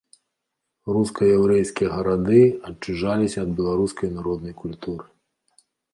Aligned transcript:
Руска-яўрэйскія 0.95 1.89
гарады 1.97 2.41
адчужаліся 2.69 3.37
ад 3.45 3.49
беларускай 3.61 4.09
народнай 4.17 4.53
культуры. 4.63 5.05